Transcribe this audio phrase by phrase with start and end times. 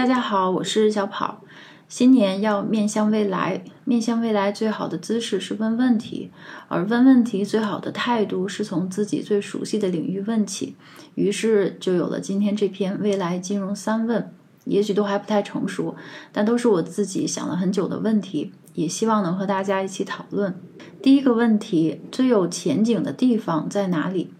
[0.00, 1.42] 大家好，我是小跑。
[1.86, 6.30] 新年要面向未来，面向未来最好的姿势是问问题，
[6.68, 10.74] 而问问题最好的态度是从自己最熟悉的领域问起。
[11.16, 14.32] 于是就有了今天这篇未来金融三问。
[14.64, 15.94] 也许都还不太成熟，
[16.32, 20.58] 但都是我自己想了很久的问题，也希望能和大家一起讨论。
[21.02, 24.32] 第一个问题：最有前景的地方在哪里？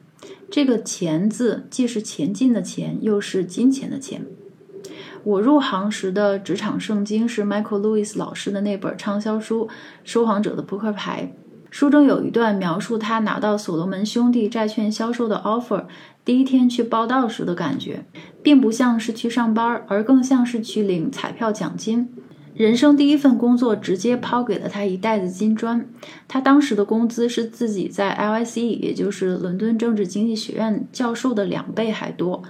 [0.51, 4.25] 这个“前”字既是前进的“前”，又是金钱的“钱”。
[5.23, 9.67] 我入行时的职场圣经是 Michael Lewis 老师的那本畅销书
[10.03, 11.33] 《说谎者的扑克牌》。
[11.71, 15.85] 书中有一段描述他拿到所罗门兄弟债券销售的 offer，
[16.25, 18.05] 第一天去报道时的感觉，
[18.43, 22.09] 并不像是去上班，而更像是去领彩票奖金。
[22.55, 25.87] 人生第一份工作直接抛给了他一袋子金砖。
[26.27, 32.43] 他当时的工资是自己在 LSE，也就是伦敦政治经济学院教授的两倍还多。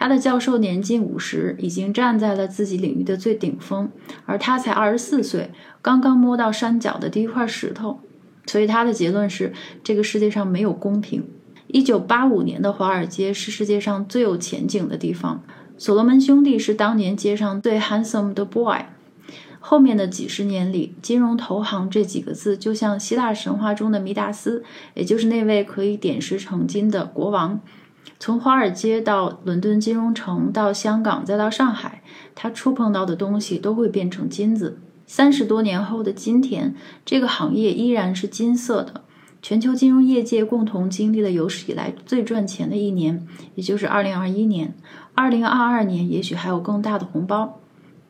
[0.00, 3.90] 他的教授年近五十，已经站在了自己领域的最顶峰，
[4.24, 5.50] 而他才二十四岁，
[5.82, 8.00] 刚刚摸到山脚的第一块石头。
[8.46, 9.52] 所以他的结论是：
[9.84, 11.22] 这个世界上没有公平。
[11.66, 15.44] 一九八五年的华尔街是世界上最有前景的地方。
[15.76, 18.86] 所罗门兄弟是当年街上最 handsome 的 boy。
[19.58, 24.64] 后面的几十年里，金融投行这几个字就像希腊神话中的弥达斯，
[24.94, 27.60] 也就是那位可以点石成金的国王。
[28.20, 32.02] 从华尔街到伦敦金融城，到香港，再到上海，
[32.34, 34.78] 他触碰到的东西都会变成金子。
[35.06, 36.74] 三十多年后的今天，
[37.06, 39.04] 这个行业依然是金色的。
[39.40, 44.74] 全球金融业界共同经历了有史以来最赚钱的一年，也就是二零二一年。
[45.14, 47.58] 二零二二年也许还有更大的红包，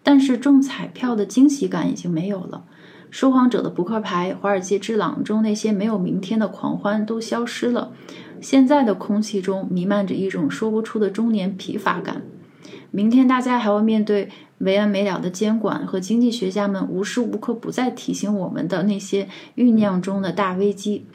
[0.03, 2.65] 但是中彩票的惊喜感已经没有了。
[3.13, 7.93] 说谎者的扑克牌，华尔街之狼中那些没有明天的狂欢都消失了。
[8.41, 12.23] 现在的空气中弥漫着一种说不出的中年疲乏感。
[12.91, 14.29] 明天大家还会面对。
[14.63, 21.07] 没完没了的监管和经济学家们无时无刻不在提醒我们的那些酝酿中的大危机，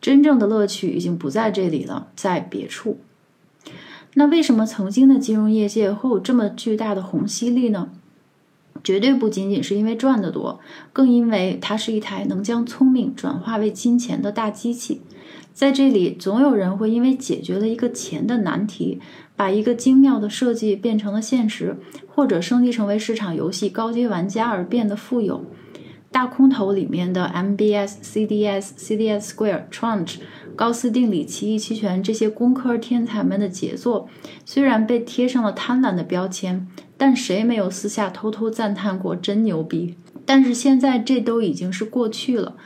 [0.00, 2.98] 真正的乐趣已经不在这里了，在别处。
[4.14, 7.88] 那为什么曾经的金融业界会有这么巨大的虹吸力呢？
[8.82, 10.60] 绝对不仅仅是因为赚得多，
[10.92, 15.02] 更因为它是一台能将聪明转化为金钱的大机器。
[15.52, 19.00] 在这里，总有人会因为解决了一个钱的难题，
[19.34, 25.44] 把一个精妙的设计变成了现实，或者升级成为市场游戏高阶玩家而变得富有。
[26.10, 30.18] 大空头里面的 MBS、CDS、CDS Square、Tranche、
[30.56, 34.08] 高斯定理、奇异期权这些工科天才们的杰作，
[34.46, 36.66] 虽然被贴上了贪婪的标签，
[36.98, 39.94] 但谁没有私下偷偷赞叹过真牛逼？
[40.26, 42.56] 但是现在这都已经是过去了。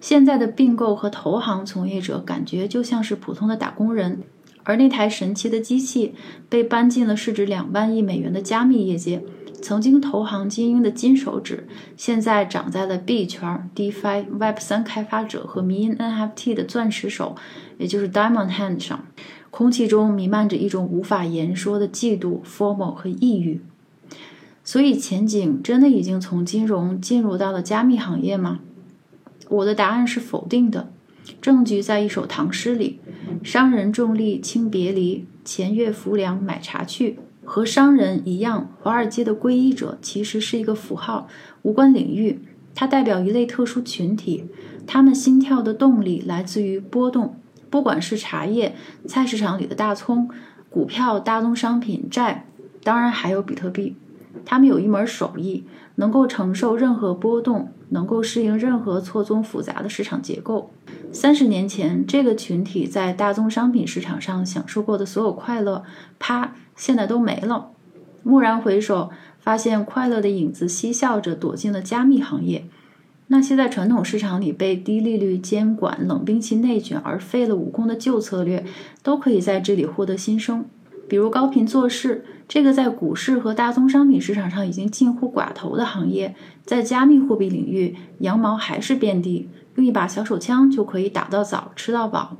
[0.00, 4.22] 现在的并购和投行从业者感觉就像是普通的打工人，
[4.64, 6.14] 而那台神奇的机器
[6.48, 9.22] 被搬进了市值两万亿美元的加密业界。
[9.60, 17.36] 曾经投行精英的金手指，现在长在了币圈、DeFi、Web 三开发者和迷因 NFT 的钻石手，
[17.78, 19.06] 也就是 Diamond Hand 上。
[19.50, 23.60] 空气中弥漫着一种无法言说的嫉妒、formal 和抑郁。
[24.64, 28.60] 所以，前景真的已经从金融进入到了加密行业吗？
[29.48, 30.90] 我的答案是否定的，
[31.40, 33.00] 证据在一首唐诗里
[33.42, 41.26] ：“商人重利轻别离，前月浮梁买茶去。”和商人一样，华尔街的皈依者其实是一个符号，
[41.62, 42.38] 无关领域。
[42.74, 44.44] 它代表一类特殊群体，
[44.86, 47.34] 他们心跳的动力来自于波动，
[47.68, 48.76] 不管是茶叶、
[49.08, 50.30] 菜市场里的大葱、
[50.70, 52.46] 股票、大宗商品、债，
[52.84, 53.96] 当然还有比特币。
[54.44, 55.64] 他们有一门手艺，
[55.96, 57.72] 能够承受任何波动。
[57.92, 60.70] 能够适应任何错综复杂的市场结构。
[61.12, 65.84] 三十年前，这个群体在大宗商品市场上享受过的所有快乐，
[66.18, 67.68] 啪，现在都没了。
[68.22, 72.64] 蓦然回首，发现快乐的影子嬉笑着躲进了加密行业。
[73.26, 78.64] 那些在传统市场里被低利率监管、冷兵器内卷而废了武功的旧策略，
[79.02, 80.64] 都可以在这里获得新生。
[81.06, 86.34] 比如高频做事，这个在股市和大宗商品市场上已经近乎寡头的行业，
[86.66, 92.36] 在加密货币领域，羊毛还是遍地，用一把小手枪就可以打到早，吃到饱。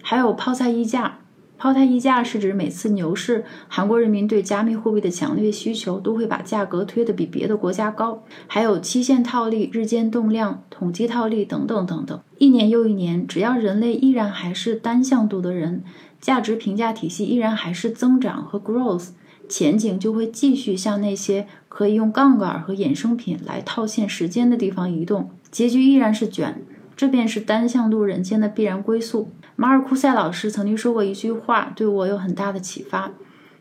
[0.00, 1.18] 还有泡菜溢价，
[1.58, 8.22] 泡菜溢价是指每次牛市，韩国人民对加密货币的强烈需求，都会把价格推得比别的国家高。
[8.46, 12.18] 还有期限套利、日间动量、统计套利等等等等。
[12.38, 15.84] 一年又一年，只要人类依然还是单向度的人。
[16.18, 19.10] 价值评价体系依然还是增长和 growth，
[19.48, 26.62] 前景就会继续向那些可以用杠杆和衍生品来套现时间的地方移动，结局依然是卷，
[26.96, 29.30] 这便是单向度人间的必然归宿。
[29.54, 33.12] 马尔库塞老师曾经说过一句话，对我有很大的启发。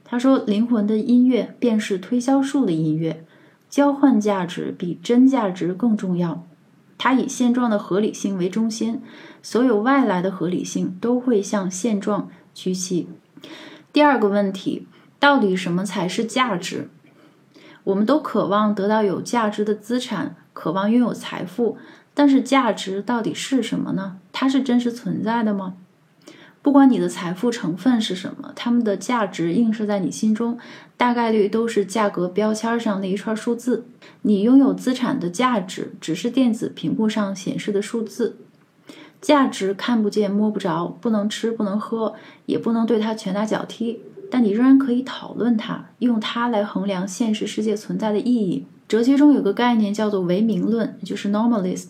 [0.04, 3.26] 他说：“灵魂的音乐便是推销术的音乐，
[3.70, 6.46] 交换价值比真价值更重要。
[6.98, 9.02] 它以现状的合理性为中心，
[9.42, 13.08] 所有外来的合理性都会向现状屈膝。”
[13.92, 14.88] 第二个问题，
[15.20, 16.90] 到底什么才是价值？
[17.84, 21.78] 我们都渴望得到有价值的资产，渴望拥有财富，
[22.14, 24.18] 但是价值到底是什么呢？
[24.32, 25.76] 它是真实存在的吗？
[26.62, 30.58] 不管你的财富成分是什么，它们的价值映射在你心中，
[30.98, 33.86] 大概率都是价格标签上的一串数字。
[34.24, 38.38] 你拥有资产的价值，只是电子屏幕上显示的数字。
[39.22, 42.16] 价值看不见摸不着，不能吃不能喝，
[42.48, 44.02] 也不能对它拳打脚踢，
[44.36, 48.66] 但你仍然可以讨论它，用它来衡量现实世界存在的意义。
[48.86, 51.86] 哲学中有个概念叫做唯名论，就是 normalist。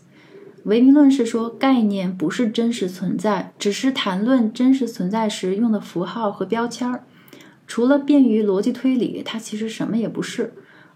[0.66, 7.04] 唯名论是说概念不是真实存在，只是谈论真实存在时用的符号和标签儿。
[7.66, 10.54] 除了便于逻辑推理，它其实什么也不是。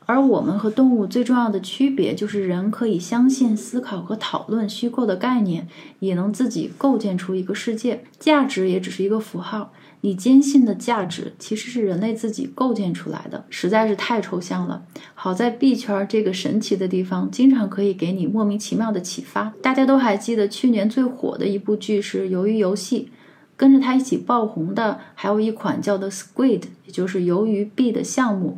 [0.10, 5.68] 而我们和动物最重要的区别，就是人可以相信、思考和讨论虚构的概念，
[6.00, 8.04] 也能自己构建出一个世界。
[8.18, 9.72] 价值也只是一个符号。
[10.02, 14.82] 你坚信的价值，其实是人类自己构建出来的，实在是太抽象了。
[15.14, 19.54] 好在币圈这个神奇的地方，经常可以给你莫名其妙的启发。
[19.62, 23.12] 大家都还记得去年最火的一部剧是《鱿鱼游戏》，
[23.56, 28.58] 跟着它一起爆红的还有一款叫做 Squid，也就是鱿鱼币的项目。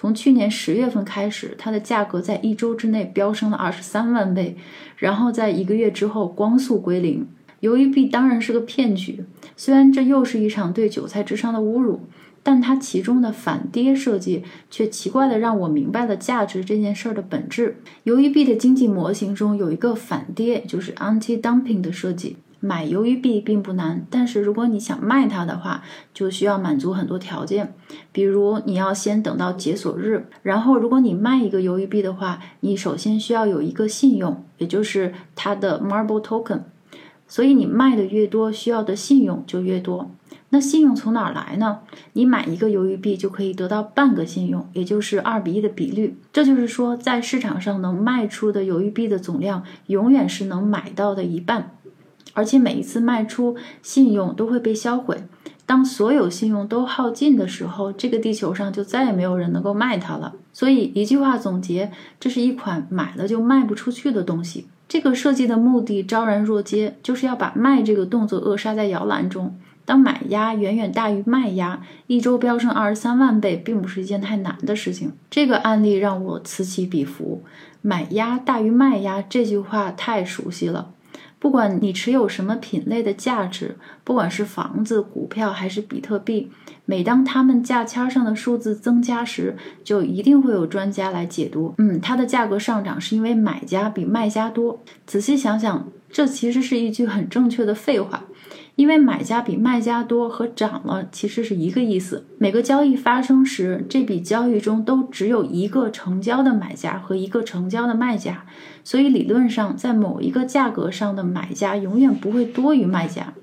[0.00, 4.56] 从去年十月份开始，它的价格在一周之内飙升了二十三万倍，
[4.96, 7.26] 然后在一个月之后光速归零。
[7.58, 9.24] 由于币当然是个骗局，
[9.56, 12.02] 虽然这又是一场对韭菜智商的侮辱，
[12.44, 17.80] 但它其中的反跌设计却奇怪的让我明白了价值这件事儿的本质。
[18.04, 22.36] 由于币的经济模型中有一个反跌，就是 anti-dumping 的设计。
[22.60, 27.74] 买鱿鱼币并不难，但是如果你想卖它的话，就需要满足很多条件。
[28.10, 36.62] 比如你要先等到解锁日，然后如果你卖一个鱿鱼币的话，你首先需要有一个信用，也就是它的 Marble Token。
[37.28, 40.10] 所以你卖的越多，需要的信用就越多。
[40.50, 41.80] 那信用从哪儿来呢？
[42.14, 46.18] 你买一个鱿鱼币就可以得到半个信用，也就是二比一的比率。
[46.32, 51.72] 这就是说，在市场上能卖出的鱿鱼币的总量，永远是能买到的一半。
[52.38, 55.24] 而且每一次卖出，信用都会被销毁。
[55.66, 60.34] 当所有信用都耗尽的时候，这个地球上就再也没有人能够卖它了。
[60.52, 61.90] 所以一句话总结，
[62.20, 64.68] 这是一款买了就卖不出去的东西。
[64.86, 69.58] 这个设计的目的昭然若揭，就是要把卖这个动作扼杀在摇篮中。
[69.84, 75.10] 当买压远远大于卖压，一周飙升二十三万倍，并不是一件太难的事情。
[75.28, 77.42] 这个案例让我此起彼伏，
[77.82, 80.90] 买压大于卖压这句话太熟悉了。
[81.40, 86.50] 不管你持有什么品类的价值，不管是房子、股票还是比特币，
[86.84, 94.82] 每当它们价签上的数字增加时，就一定会有专家来解读：嗯，它的价格上涨是因为买家比卖家多。
[95.06, 98.24] 仔细想想，这其实是一句很正确的废话。
[98.76, 102.28] 因为买家比卖家多和涨了其实是一个意思。
[102.38, 108.44] 每个交易发生时，这笔交易中都只有一个成交的买家和一个成交的卖家，
[108.84, 113.34] 所以理论上在某一个价格上的买家永远不会多于卖家。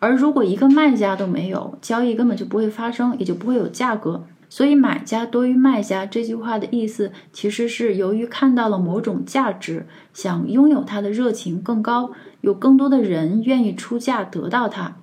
[0.00, 4.26] 而如果一个卖家都没有，交易根本就不会发生，也就不会有价格。
[4.54, 12.12] 所以买家多于卖家这句话的意思，其实是由于看到了某种价值，想拥有它的热情更高。
[12.40, 14.94] 有更多的人愿意出价得到它，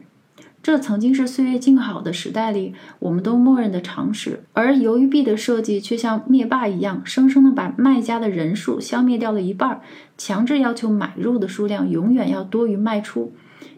[0.63, 4.46] 这曾经是岁月静好的时代里我们都默认的常识。
[4.53, 9.81] 而由于币的设计却像灭霸一样，生生的把卖家的人数消灭掉了一半，
[10.17, 13.34] 强制要求买入的数量永远要多于卖出。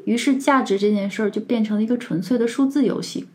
[0.06, 3.26] 于是价值这件事儿就变成了一个纯粹的数字游戏。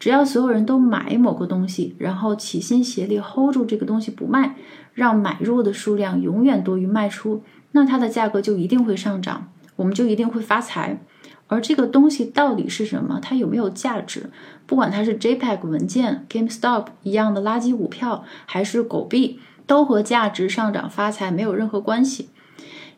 [0.00, 4.56] 只要所有人都买某个东西，然后齐心协力 hold 住这个东西不卖，
[4.94, 7.42] 让买入的数量永远多于卖出。
[7.72, 11.00] 那它的价格就一定会上涨，我们就一定会发财。
[11.48, 13.18] 而这个东西到底是什么？
[13.20, 14.30] 它有没有价值？
[14.66, 22.30] 不管它是 JPEG 文件、GameStop 一样的垃圾股票，还是狗币，都和价值上涨发财没有任何关系。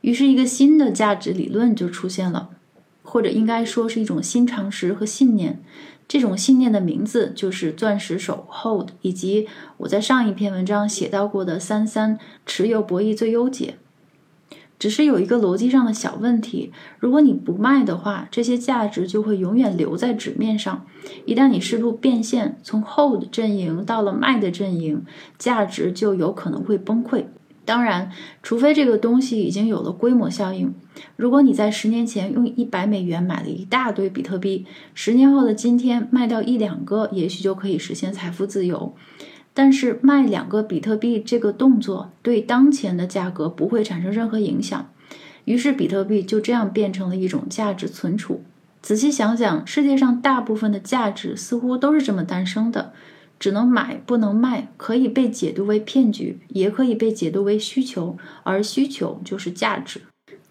[0.02, 2.50] 于是，一个新的价值理论就出现了，
[3.12, 5.60] 或者应该说是一种新常识和信念。
[6.08, 13.74] 这种信念的名字就是钻石手 Hold，以及我在上一篇文章写到过的三三持有博弈最优解。
[14.78, 20.86] 只是有一个逻辑上的小问题：如果你不卖的话，这些价值就会永远留在纸面上。
[21.26, 25.04] 一旦你试图变现，从 hold 阵营到了卖的阵营，
[25.36, 27.26] 价值就有可能会崩溃。
[27.64, 28.10] 当然，
[28.42, 30.74] 除非这个东西已经有了规模效应。
[31.16, 38.94] 如果你在十年前用一百美元买了一大堆比特币，十年后的今天卖掉一两个，也许就可以实现财富自由。
[39.54, 44.90] 但是卖两个比特币这个动作对当前的价格不会产生任何影响，
[45.44, 48.42] 于是比特币就这样变成了一种价值存储。
[48.80, 52.92] 仔细想想，世界上大部分的价值似乎都是这么诞生的。
[53.42, 60.02] 只能买不能卖，可以被解读为骗局，也可以被解读为需求，而需求就是价值。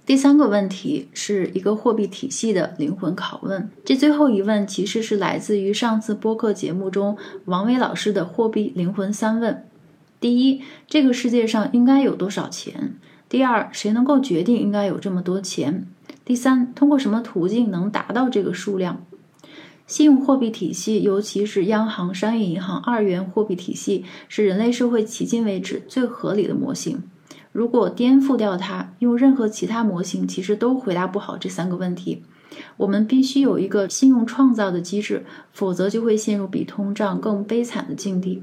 [0.06, 3.70] 第三个问题是一个货币体系的灵魂拷问。
[3.86, 9.66] 这最后一问其实是来自于上次播客节目中王威老师的货币灵魂三问：
[10.20, 12.96] 第一，这个世界上应该有多少钱？
[13.30, 15.88] 第二，谁能够决定应该有这么多钱？
[16.26, 19.06] 第三，通过什么途径能达到这个数量？
[19.88, 27.04] 信用货币体系，尤其是央行、商业银行二元货币体系，是人类社会迄今为止最合理的模型。
[27.52, 32.24] 如果颠覆掉它，用任何其他模型，其实都回答不好这三个问题。
[32.78, 38.42] 我们必须有一个信用创造的机制，否则就会陷入比通胀更悲惨的境地。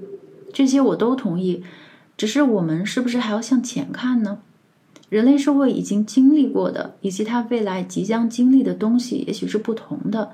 [0.52, 1.62] 这些我都同意，
[2.16, 4.40] 只是我们是不是还要向前看呢？
[5.09, 10.33] 人类社会已经经历过的，以及它未来即将经历的东西，也许是不同的。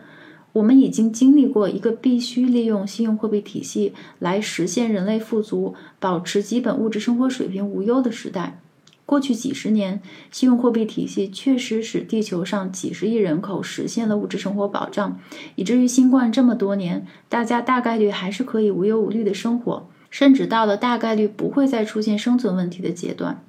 [0.54, 8.60] 我们已经经历过一个必须利用信用货币体系来实现人类富足、保持基本物质生活水平无忧的时代。
[9.04, 15.18] 过去几十年，信用货币体系确实使地球上几十亿人口实现了物质生活保障，
[15.56, 23.42] 以至于新冠这么多年，大家大概率还是可以无忧无虑的生活，甚至到了大概率不会再出现生存问题的阶段。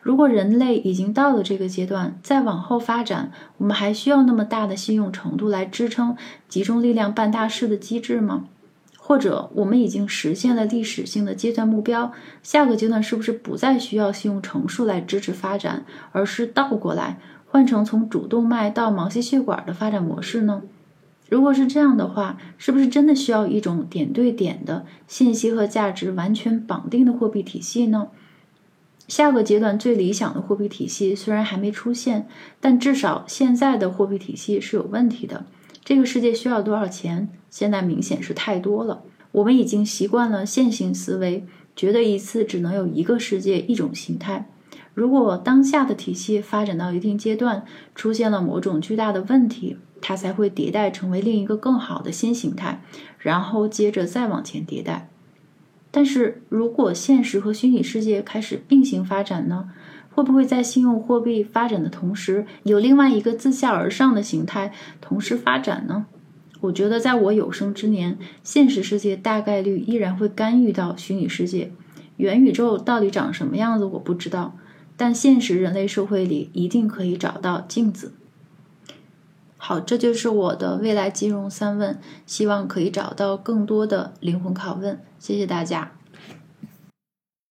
[0.00, 6.16] 如果人类已经到了这个阶段，再往后发展，我们还需要那么大的信用程度来支撑
[6.48, 8.44] 集中力量办大事的机制吗？
[8.96, 12.12] 或者我们已经实现了历史性的阶段目标，
[12.42, 20.62] 下个阶段是不是不再需要信用乘数来支持发展，而是倒过来换成从主动脉到毛细血管的发展模式呢？
[21.30, 28.08] 如果是这样的话，是不是真的需要一种点对点的信息和价值完全绑定的货币体系呢？
[29.08, 32.28] 下个阶段最理想的货币体系虽然还没出现，
[32.60, 35.46] 但至少现在的货币体系是有问题的。
[35.82, 37.30] 这个世界需要多少钱？
[37.48, 39.02] 现在明显是太多了。
[39.32, 44.50] 我们已经习惯了线性思维，觉得一次只能有一个世界、一种形态。
[44.92, 52.82] 如果当下的体系发展到一定阶段，出现了某种巨大的问题，它才会迭代成为另一个更好的新形态，
[53.18, 55.08] 然后接着再往前迭代。
[55.90, 59.70] 但是如果现实和虚拟世界开始并行发展呢？
[60.10, 66.06] 会不会在信用货币发展的同时，有另外一个自下而上的形态同时发展呢？
[66.60, 71.70] 我觉得在我有生之年，现实世界大概率依然会干预到虚拟世界。
[72.16, 74.56] 元宇宙到底长什么样子我不知道，
[74.96, 78.14] 但现实人类社会里一定可以找到镜子。
[79.60, 85.00] 好，这就是我的未来金融三问，希望可以找到更多的灵魂拷问。
[85.18, 85.97] 谢谢大家。